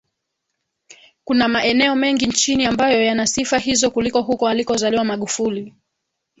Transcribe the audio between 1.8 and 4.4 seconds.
mengi nchini ambayo yana sifa hizo kuliko